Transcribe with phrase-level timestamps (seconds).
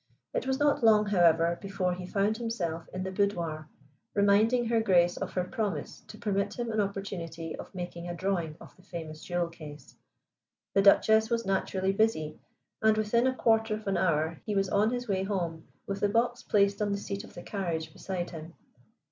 [0.33, 3.67] It was not long, however, before he found himself in the boudoir,
[4.15, 8.57] reminding Her Grace of her promise to permit him an opportunity of making a drawing
[8.59, 9.95] of the famous jewel case.
[10.73, 12.39] The Duchess was naturally busy,
[12.81, 16.09] and within a quarter of an hour he was on his way home with the
[16.09, 18.55] box placed on the seat of the carriage beside him.